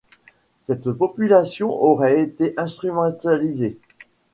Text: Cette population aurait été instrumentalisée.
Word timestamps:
Cette 0.63 0.89
population 0.93 1.69
aurait 1.83 2.23
été 2.23 2.55
instrumentalisée. 2.57 3.77